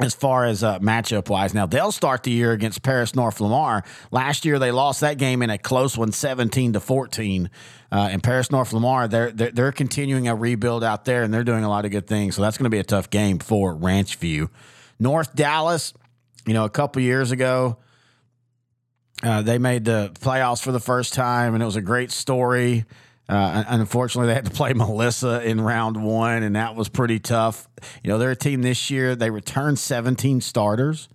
as 0.03 0.13
far 0.13 0.45
as 0.45 0.63
uh, 0.63 0.79
matchup 0.79 1.29
wise. 1.29 1.53
Now 1.53 1.65
they'll 1.65 1.91
start 1.91 2.23
the 2.23 2.31
year 2.31 2.51
against 2.51 2.83
Paris 2.83 3.15
North 3.15 3.39
Lamar. 3.39 3.83
Last 4.11 4.45
year 4.45 4.59
they 4.59 4.71
lost 4.71 5.01
that 5.01 5.17
game 5.17 5.41
in 5.41 5.49
a 5.49 5.57
close 5.57 5.97
one, 5.97 6.11
seventeen 6.11 6.73
to 6.73 6.79
fourteen. 6.79 7.49
Uh, 7.91 8.09
and 8.11 8.23
Paris 8.23 8.49
North 8.51 8.73
Lamar, 8.73 9.07
they're, 9.07 9.31
they're, 9.31 9.51
they're 9.51 9.71
continuing 9.71 10.27
a 10.27 10.35
rebuild 10.35 10.83
out 10.83 11.05
there, 11.05 11.21
and 11.21 11.31
they're 11.31 11.43
doing 11.43 11.63
a 11.63 11.69
lot 11.69 11.85
of 11.85 11.91
good 11.91 12.07
things. 12.07 12.35
So 12.35 12.41
that's 12.41 12.57
going 12.57 12.63
to 12.65 12.71
be 12.71 12.79
a 12.79 12.83
tough 12.83 13.11
game 13.11 13.37
for 13.37 13.75
Ranchview. 13.75 14.49
North 14.99 15.35
Dallas, 15.35 15.93
you 16.47 16.53
know, 16.53 16.65
a 16.65 16.71
couple 16.71 17.03
years 17.03 17.31
ago, 17.31 17.77
uh, 19.21 19.43
they 19.43 19.59
made 19.59 19.85
the 19.85 20.11
playoffs 20.15 20.61
for 20.61 20.71
the 20.71 20.79
first 20.79 21.13
time, 21.13 21.53
and 21.53 21.61
it 21.61 21.65
was 21.67 21.75
a 21.75 21.81
great 21.81 22.11
story. 22.11 22.85
Uh, 23.29 23.63
unfortunately, 23.67 24.27
they 24.27 24.33
had 24.33 24.45
to 24.45 24.51
play 24.51 24.73
Melissa 24.73 25.41
in 25.43 25.61
round 25.61 26.03
one, 26.03 26.43
and 26.43 26.55
that 26.55 26.75
was 26.75 26.89
pretty 26.89 27.19
tough. 27.19 27.67
You 28.03 28.09
know, 28.09 28.17
they're 28.17 28.31
a 28.31 28.35
team 28.35 28.61
this 28.61 28.91
year. 28.91 29.15
They 29.15 29.29
returned 29.29 29.79
17 29.79 30.41
starters. 30.41 31.07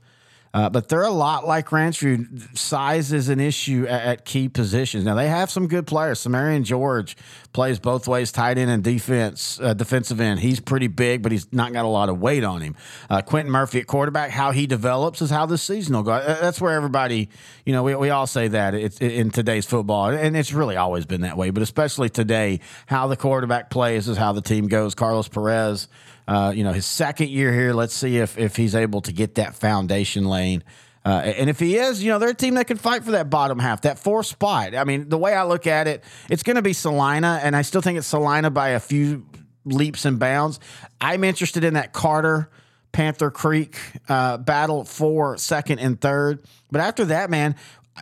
Uh, 0.55 0.71
but 0.71 0.89
they're 0.89 1.03
a 1.03 1.11
lot 1.11 1.47
like 1.47 1.69
Ranchview. 1.69 2.57
Size 2.57 3.13
is 3.13 3.29
an 3.29 3.41
issue 3.41 3.87
at, 3.89 4.03
at, 4.03 4.25
key 4.25 4.49
positions. 4.49 5.05
Now 5.05 5.15
they 5.15 5.29
have 5.29 5.51
some 5.51 5.69
good 5.69 5.87
players. 5.87 6.21
Samarian 6.21 6.65
George 6.65 7.17
plays 7.53 7.79
both 7.79 8.09
ways, 8.09 8.33
tight 8.33 8.59
end 8.59 8.71
and 8.71 8.83
defense, 8.83 9.61
uh, 9.61 9.75
defensive 9.75 10.21
end. 10.21 10.41
He's 10.41 10.61
pretty 10.61 10.87
big, 10.87 11.23
but 11.23 11.33
he's 11.33 11.53
not 11.53 11.73
got 11.73 11.85
a 11.85 11.89
lot 11.89 12.09
of 12.09 12.19
weight 12.21 12.45
on 12.45 12.63
him. 12.63 12.77
Uh, 13.11 13.23
Quentin 13.23 13.53
Murphy 13.53 13.81
at 13.81 13.87
quarterback. 13.87 14.31
How 14.31 14.51
he 14.51 14.67
develops 14.67 15.21
is 15.21 15.31
how 15.31 15.47
the 15.47 15.59
season 15.59 15.95
will 15.95 16.03
go. 16.03 16.13
Uh, 16.13 16.41
that's 16.41 16.61
where 16.61 16.75
everybody, 16.75 17.29
you 17.65 17.73
know, 17.73 17.83
we, 17.83 17.95
we 17.95 18.11
all 18.11 18.27
say 18.27 18.49
that 18.49 18.75
it's 18.75 19.01
in 19.01 19.31
today's 19.31 19.67
football, 19.67 20.07
and 20.07 20.37
it's 20.37 20.53
really 20.53 20.77
always 20.77 21.05
been 21.05 21.23
that 21.23 21.37
way. 21.37 21.51
But 21.51 21.63
especially 21.63 22.09
today, 22.09 22.61
how 22.87 23.07
the 23.07 23.17
quarterback 23.17 23.71
plays 23.71 24.09
is 24.09 24.17
how 24.17 24.33
the 24.33 24.43
team 24.43 24.67
goes. 24.67 24.95
Carlos 24.95 25.29
Perez 25.29 25.89
uh, 26.29 26.53
you 26.55 26.63
know, 26.63 26.73
his 26.73 26.85
second 26.85 27.31
year 27.31 27.53
here. 27.53 27.73
Let's 27.73 27.95
see 27.95 28.19
if 28.19 28.39
if 28.39 28.55
he's 28.55 28.75
able 28.75 29.01
to 29.03 29.13
get 29.13 29.37
that 29.37 29.55
foundation 29.55 30.27
lane. 30.27 30.63
Uh, 31.05 31.23
and 31.25 31.49
if 31.49 31.59
he 31.59 31.77
is, 31.77 32.05
you 32.05 32.11
know, 32.11 32.19
they're 32.19 32.29
a 32.31 32.35
team 32.35 32.55
that 32.57 32.67
can 32.67 32.77
fight 32.77 33.03
for 33.03 33.13
that 33.13 33.31
bottom 33.31 33.59
half, 33.59 33.81
that 33.83 33.99
fourth 33.99 34.27
spot. 34.27 34.75
I 34.75 34.85
mean, 34.85 35.09
the 35.09 35.17
way 35.17 35.33
I 35.33 35.45
look 35.45 35.67
at 35.67 35.87
it, 35.87 36.05
it's 36.29 36.43
going 36.43 36.57
to 36.57 36.63
be 36.63 36.75
Celina, 36.75 37.41
and 37.43 37.57
I 37.57 37.63
still 37.63 37.81
think 37.81 37.97
it's 37.97 38.07
Celina 38.07 38.51
by 38.51 38.71
a 38.71 38.81
few 38.81 39.25
leaps 39.65 40.05
and 40.05 40.19
bounds. 40.19 40.61
I'm 41.01 41.25
interested 41.25 41.65
in 41.65 41.75
that 41.75 41.95
Carter 41.95 42.51
Panther 42.93 43.31
Creek 43.31 43.79
uh, 44.11 44.37
battle 44.37 44.85
for 44.85 45.39
second 45.39 45.79
and 45.79 45.99
third. 45.99 46.43
But 46.71 46.83
after 46.83 47.07
that, 47.07 47.31
man, 47.31 47.55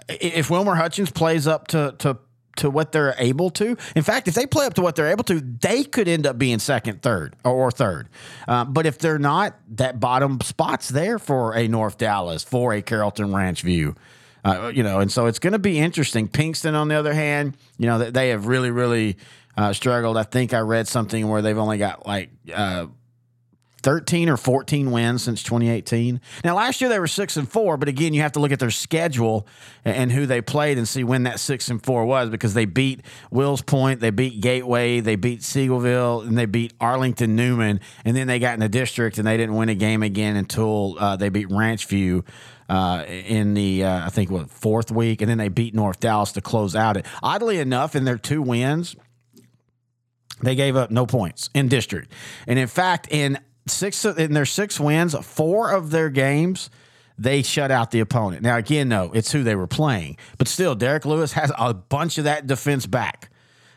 if 0.09 0.51
Wilmer 0.51 0.75
Hutchins 0.75 1.11
plays 1.11 1.47
up 1.47 1.69
to 1.69 1.95
to 1.99 2.19
to 2.57 2.71
what 2.71 2.93
they're 2.93 3.15
able 3.19 3.51
to. 3.51 3.77
In 3.95 4.03
fact, 4.03 4.29
if 4.29 4.35
they 4.35 4.47
play 4.47 4.67
up 4.67 4.75
to 4.75 4.83
what 4.83 4.97
they're 4.97 5.11
able 5.11 5.25
to, 5.25 5.41
they 5.41 5.85
could 5.85 6.09
end 6.09 6.27
up 6.27 6.39
being 6.39 6.59
second, 6.59 7.03
third, 7.03 7.37
or 7.45 7.71
third. 7.71 8.09
Uh, 8.49 8.65
but 8.65 8.87
if 8.87 8.99
they're 8.99 9.19
not, 9.19 9.57
that 9.71 10.01
bottom 10.01 10.41
spot's 10.41 10.89
there 10.89 11.19
for 11.19 11.55
a 11.55 11.69
North 11.69 11.99
Dallas, 11.99 12.43
for 12.43 12.73
a 12.73 12.83
Carrollton 12.83 13.29
Ranchview. 13.29 13.97
Uh, 14.45 14.71
you 14.73 14.85
know, 14.85 15.01
and 15.01 15.11
so 15.11 15.27
it's 15.27 15.41
going 15.41 15.55
to 15.55 15.59
be 15.59 15.79
interesting. 15.79 16.29
Pinkston, 16.29 16.75
on 16.75 16.87
the 16.87 16.95
other 16.95 17.13
hand, 17.13 17.57
you 17.79 17.87
know, 17.87 18.11
they 18.11 18.29
have 18.29 18.47
really, 18.47 18.71
really 18.71 19.17
uh, 19.57 19.73
struggled. 19.73 20.17
I 20.17 20.23
think 20.23 20.55
I 20.55 20.61
read 20.61 20.87
something 20.87 21.27
where 21.29 21.43
they've 21.43 21.59
only 21.59 21.79
got 21.79 22.07
like 22.07 22.31
uh, 22.55 22.87
13 23.87 24.29
or 24.29 24.37
14 24.37 24.91
wins 24.91 25.23
since 25.23 25.45
2018. 25.45 26.21
Now, 26.43 26.57
last 26.57 26.81
year 26.81 26.91
they 26.91 26.99
were 26.99 27.07
six 27.07 27.37
and 27.37 27.49
four, 27.49 27.77
but 27.77 27.87
again, 27.87 28.15
you 28.15 28.23
have 28.23 28.33
to 28.33 28.41
look 28.41 28.51
at 28.51 28.59
their 28.59 28.73
schedule 28.73 29.47
and 29.85 30.11
who 30.11 30.27
they 30.27 30.41
played 30.41 30.77
and 30.77 30.89
see 30.89 31.05
when 31.05 31.23
that 31.23 31.39
six 31.39 31.69
and 31.69 31.81
four 31.81 32.05
was 32.05 32.29
because 32.29 32.53
they 32.53 32.65
beat 32.65 33.03
Wills 33.31 33.63
Point, 33.63 34.01
they 34.01 34.11
beat 34.11 34.41
Gateway, 34.41 34.99
they 34.99 35.15
beat 35.15 35.43
Seagoville, 35.43 36.27
and 36.27 36.37
they 36.37 36.47
beat 36.47 36.75
Arlington 36.81 37.37
Newman, 37.37 37.79
and 38.05 38.17
then 38.17 38.27
they 38.27 38.41
got 38.41 38.55
in 38.55 38.61
the 38.61 38.69
district 38.69 39.19
and 39.19 39.27
they 39.27 39.37
didn't 39.37 39.55
win 39.55 39.69
a 39.69 39.77
game 39.77 40.03
again 40.03 40.35
until 40.35 40.97
uh, 40.99 41.15
they 41.15 41.29
beat 41.29 41.49
Ranchview. 41.49 42.27
Uh, 42.69 43.05
in 43.07 43.55
the 43.55 43.85
uh, 43.85 44.07
I 44.07 44.09
think 44.09 44.29
what 44.29 44.51
fourth 44.51 44.91
week, 44.91 45.21
and 45.23 45.31
then 45.31 45.39
they 45.39 45.47
beat 45.47 45.73
North 45.73 46.01
Dallas 46.01 46.33
to 46.33 46.41
close 46.41 46.75
out 46.75 46.97
it. 46.97 47.07
Oddly 47.23 47.61
enough, 47.61 47.95
in 47.95 48.05
their 48.05 48.19
two 48.19 48.43
wins, 48.43 48.97
they 50.43 50.57
gave 50.57 50.75
up 50.75 50.91
no 50.91 51.07
points 51.07 51.49
in 51.55 51.69
district, 51.69 52.11
and 52.49 52.59
in 52.59 52.67
fact, 52.67 53.07
in 53.13 53.39
six 53.67 54.05
in 54.05 54.33
their 54.33 54.47
six 54.47 54.79
wins, 54.81 55.15
four 55.25 55.71
of 55.71 55.91
their 55.91 56.11
games 56.11 56.71
they 57.19 57.43
shut 57.43 57.71
out 57.71 57.91
the 57.91 58.01
opponent. 58.01 58.43
Now 58.43 58.57
again, 58.57 58.89
though, 58.89 59.11
it's 59.15 59.33
who 59.33 59.43
they 59.43 59.55
were 59.55 59.67
playing, 59.67 60.19
but 60.39 60.49
still, 60.49 60.75
Derek 60.75 61.07
Lewis 61.07 61.33
has 61.33 61.51
a 61.57 61.73
bunch 61.73 62.19
of 62.19 62.25
that 62.25 62.47
defense 62.47 62.87
back. 62.87 63.31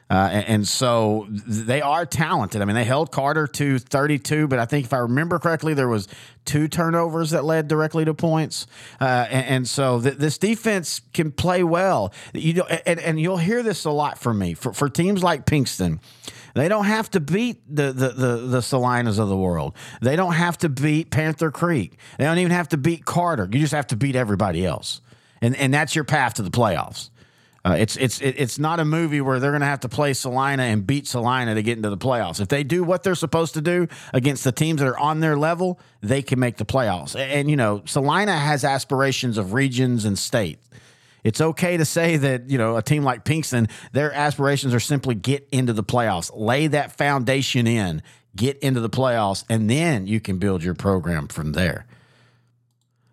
Uh, 0.10 0.30
and, 0.32 0.46
and, 0.48 0.68
so 0.68 1.28
they 1.30 1.82
are 1.82 2.04
talented. 2.04 2.64
I 2.64 2.66
mean, 2.66 2.76
they 2.76 2.84
held 2.84 3.12
Carter 3.12 3.46
to 3.46 3.78
32, 3.78 4.48
but 4.48 4.58
I 4.58 4.66
think 4.66 4.86
if 4.86 4.94
I 4.94 4.98
remember 4.98 5.38
correctly, 5.38 5.76
there 5.76 5.88
was 5.88 6.08
two 6.46 6.68
turnovers 6.68 7.30
that 7.30 7.46
led 7.46 7.68
directly 7.68 8.06
to 8.06 8.16
points. 8.16 8.66
Uh, 9.00 9.28
and, 9.30 9.46
and, 9.46 9.68
so 9.68 10.02
th- 10.02 10.16
this 10.16 10.40
defense 10.40 11.02
can 11.14 11.32
play 11.32 11.64
well. 11.64 12.12
You 12.34 12.54
know, 12.56 12.64
and, 12.64 13.00
and 13.00 13.20
you'll 13.20 13.38
hear 13.38 13.62
this 13.62 13.86
a 13.86 13.92
lot 13.92 14.18
from 14.18 14.40
me 14.40 14.56
for, 14.56 14.74
for 14.74 14.90
teams 14.90 15.22
like 15.22 15.46
Pinkston. 15.46 16.00
They 16.56 16.68
don't 16.68 16.86
have 16.86 17.12
to 17.12 17.20
beat 17.20 17.62
the, 17.70 17.92
the, 17.92 18.10
the, 18.10 18.36
the 18.38 18.60
Celinas 18.60 19.20
of 19.20 19.30
the 19.30 19.38
world. 19.38 19.76
They 20.02 20.16
don't 20.16 20.34
have 20.34 20.58
to 20.60 20.70
beat 20.70 21.12
Panther 21.12 21.52
Creek. 21.52 22.00
They 22.18 22.26
don't 22.26 22.40
even 22.40 22.52
have 22.52 22.70
to 22.70 22.78
beat 22.78 23.06
Carter. 23.06 23.48
You 23.52 23.60
just 23.60 23.74
have 23.74 23.88
to 23.88 23.96
beat 23.96 24.16
everybody 24.16 24.66
else. 24.66 25.02
And, 25.42 25.56
and 25.56 25.72
that's 25.72 25.96
your 25.96 26.04
path 26.04 26.34
to 26.36 26.42
the 26.42 26.50
playoffs. 26.50 27.12
Uh, 27.66 27.76
it's 27.78 27.98
it's 27.98 28.22
it's 28.22 28.58
not 28.58 28.80
a 28.80 28.86
movie 28.86 29.20
where 29.20 29.40
they're 29.40 29.52
going 29.52 29.62
to 29.62 29.68
have 29.68 29.82
to 29.82 29.90
play 29.90 30.14
Celina 30.14 30.64
and 30.64 30.88
beat 30.88 31.08
Celina 31.08 31.56
to 31.56 31.62
get 31.62 31.78
into 31.78 31.90
the 31.90 31.98
playoffs. 31.98 32.40
If 32.40 32.48
they 32.48 32.64
do 32.64 32.84
what 32.84 33.04
they're 33.04 33.16
supposed 33.16 33.54
to 33.56 33.62
do 33.62 33.88
against 34.14 34.46
the 34.46 34.54
teams 34.54 34.80
that 34.80 34.88
are 34.88 34.98
on 34.98 35.20
their 35.20 35.38
level, 35.38 35.80
they 36.02 36.22
can 36.22 36.40
make 36.40 36.56
the 36.56 36.66
playoffs. 36.66 37.16
And, 37.16 37.32
and 37.32 37.50
you 37.50 37.58
know, 37.58 37.82
Celina 37.86 38.38
has 38.38 38.64
aspirations 38.64 39.38
of 39.38 39.54
regions 39.54 40.06
and 40.06 40.18
state. 40.18 40.60
It's 41.24 41.42
okay 41.42 41.76
to 41.76 41.84
say 41.84 42.16
that, 42.16 42.50
you 42.50 42.58
know, 42.58 42.78
a 42.78 42.82
team 42.82 43.04
like 43.04 43.26
Pinkston, 43.26 43.70
their 43.92 44.14
aspirations 44.14 44.74
are 44.74 44.80
simply 44.80 45.16
get 45.16 45.48
into 45.52 45.74
the 45.74 45.84
playoffs, 45.84 46.32
lay 46.34 46.68
that 46.68 46.94
foundation 46.94 47.68
in, 47.68 48.02
get 48.38 48.58
into 48.60 48.80
the 48.80 48.90
playoffs, 48.90 49.44
and 49.50 49.70
then 49.70 50.08
you 50.08 50.22
can 50.22 50.38
build 50.38 50.64
your 50.64 50.76
program 50.76 51.28
from 51.28 51.52
there. 51.52 51.86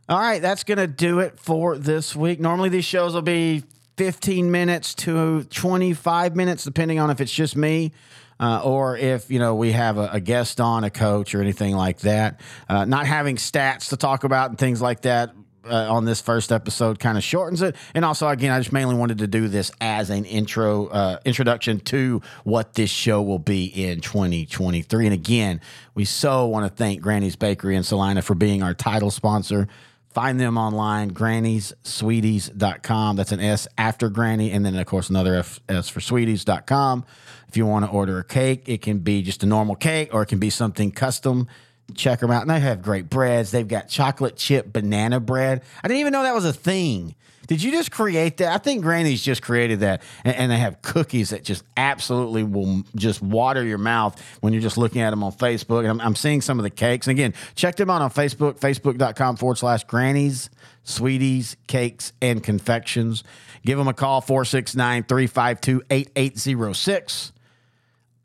All 0.09 0.21
right, 0.21 0.41
that's 0.41 0.63
going 0.63 0.79
to 0.79 0.87
do 0.87 1.19
it 1.19 1.41
for 1.41 1.77
this 1.77 2.15
week. 2.15 2.39
Normally, 2.39 2.69
these 2.69 2.85
shows 2.85 3.13
will 3.13 3.23
be 3.23 3.65
15 3.97 4.51
minutes 4.51 4.95
to 4.95 5.45
25 5.45 6.37
minutes, 6.37 6.65
depending 6.65 6.99
on 6.99 7.11
if 7.11 7.21
it's 7.21 7.33
just 7.33 7.57
me. 7.57 7.93
Uh, 8.39 8.61
or 8.63 8.99
if 8.99 9.31
you 9.31 9.39
know 9.39 9.55
we 9.55 9.73
have 9.73 9.97
a, 9.97 10.11
a, 10.13 10.21
guest 10.21 10.61
on, 10.61 10.85
a 10.85 10.91
coach, 10.91 11.35
or 11.35 11.41
anything 11.41 11.75
like 11.75 12.01
that. 12.01 12.39
Uh, 12.69 12.85
not 12.85 13.07
having 13.07 13.37
stats 13.37 13.89
to 13.89 13.97
talk 13.97 14.25
about 14.25 14.51
and 14.51 14.59
things 14.59 14.83
like 14.83 15.01
that 15.01 15.35
uh, 15.69 15.93
on 15.93 16.05
this 16.05 16.21
first 16.21 16.53
episode 16.53 16.99
kind 16.99 17.17
of 17.17 17.25
shortens 17.25 17.63
it. 17.63 17.77
And 17.95 18.05
also, 18.05 18.29
again, 18.29 18.53
I 18.53 18.59
just 18.59 18.73
mainly 18.73 18.95
wanted 18.95 19.19
to 19.19 19.27
do 19.27 19.49
this 19.49 19.73
as 19.81 20.11
an 20.11 20.25
intro 20.25 20.87
uh, 20.89 21.19
introduction 21.25 21.81
to 21.81 22.23
what 22.45 22.75
this 22.75 22.91
show 22.91 23.23
will 23.23 23.39
be 23.39 23.67
in 23.67 24.01
2023. 24.01 25.07
And 25.07 25.15
again, 25.15 25.61
we 25.95 26.05
so 26.05 26.47
want 26.47 26.71
to 26.71 26.75
thank 26.75 27.01
Granny's 27.01 27.37
Bakery 27.37 27.77
in 27.77 27.83
Celina 27.83 28.23
for 28.23 28.35
being 28.35 28.63
our 28.63 28.75
title 28.75 29.11
sponsor. 29.11 29.69
Find 30.17 30.41
them 30.41 30.57
online, 30.57 31.11
grannyssweeties.com. 31.11 33.17
That's 33.17 33.33
an 33.33 33.41
S 33.41 33.69
after 33.77 34.09
granny, 34.09 34.51
and 34.51 34.65
then, 34.65 34.75
of 34.75 34.87
course, 34.87 35.11
another 35.11 35.35
F, 35.35 35.61
S 35.69 35.91
for 35.91 36.01
sweeties.com. 36.01 37.05
If 37.49 37.59
you 37.59 37.67
want 37.67 37.85
to 37.85 37.91
order 37.91 38.19
a 38.19 38.25
cake, 38.25 38.67
it 38.67 38.81
can 38.81 39.01
be 39.01 39.21
just 39.21 39.43
a 39.43 39.47
normal 39.47 39.77
cake 39.77 40.15
or 40.15 40.23
it 40.23 40.29
can 40.29 40.39
be 40.39 40.49
something 40.49 40.91
custom 40.91 41.49
check 41.95 42.21
them 42.21 42.31
out. 42.31 42.43
And 42.43 42.51
they 42.51 42.61
have 42.61 42.83
great 42.83 43.09
breads. 43.09 43.51
They've 43.51 43.67
got 43.67 43.89
chocolate 43.89 44.37
chip 44.37 44.73
banana 44.73 45.21
bread. 45.21 45.63
I 45.83 45.89
didn't 45.89 46.01
even 46.01 46.13
know 46.13 46.23
that 46.23 46.35
was 46.35 46.45
a 46.45 46.53
thing. 46.53 47.15
Did 47.47 47.63
you 47.63 47.71
just 47.71 47.93
create 47.93 48.39
that? 48.39 48.53
I 48.53 48.59
think 48.59 48.83
Granny's 48.83 49.23
just 49.23 49.41
created 49.41 49.81
that. 49.81 50.03
And, 50.25 50.35
and, 50.37 50.51
they 50.51 50.59
have 50.59 50.83
cookies 50.83 51.31
that 51.31 51.45
just 51.45 51.63
absolutely 51.77 52.43
will 52.43 52.83
just 52.97 53.23
water 53.23 53.63
your 53.63 53.79
mouth 53.79 54.21
when 54.41 54.53
you're 54.53 54.63
just 54.63 54.77
looking 54.77 55.01
at 55.01 55.11
them 55.11 55.23
on 55.23 55.33
Facebook. 55.33 55.81
And 55.81 55.89
I'm, 55.89 56.01
I'm 56.01 56.17
seeing 56.17 56.41
some 56.41 56.59
of 56.59 56.65
the 56.65 56.71
cakes. 56.71 57.07
And 57.07 57.17
again, 57.17 57.35
check 57.55 57.77
them 57.77 57.89
out 57.89 58.03
on 58.03 58.11
Facebook, 58.11 58.59
facebook.com 58.59 59.37
forward 59.37 59.59
slash 59.59 59.85
Granny's, 59.85 60.51
Sweeties, 60.85 61.57
Cakes, 61.67 62.13
and 62.21 62.43
Confections. 62.43 63.23
Give 63.65 63.79
them 63.79 63.89
a 63.89 63.95
call, 63.95 64.21
469 64.21 65.05
352 65.05 65.83
8806. 65.91 67.33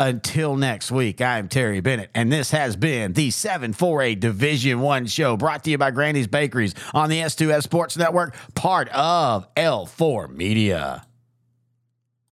Until 0.02 0.56
next 0.56 0.90
week, 0.90 1.22
I'm 1.22 1.48
Terry 1.48 1.80
Bennett, 1.80 2.10
and 2.16 2.32
this 2.32 2.50
has 2.50 2.76
been 2.76 3.14
the 3.14 3.30
748 3.30 4.20
Division 4.20 4.80
One 4.80 5.06
show 5.06 5.38
brought 5.38 5.64
to 5.66 5.70
you 5.70 5.78
by 5.78 5.92
Granny's 5.92 6.26
Bakeries 6.26 6.74
on 6.92 7.12
the 7.12 7.20
S2S 7.20 7.62
Sports 7.62 7.98
Network, 7.98 8.36
part 8.56 8.90
of 8.90 9.54
L4 9.54 10.36
Media. 10.36 11.06